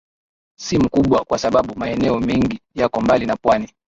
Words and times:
si 0.55 0.77
mkubwa 0.77 1.25
kwa 1.25 1.37
sababu 1.37 1.79
maeneo 1.79 2.19
mengi 2.19 2.59
yako 2.75 3.01
mbali 3.01 3.25
na 3.25 3.35
pwani 3.35 3.73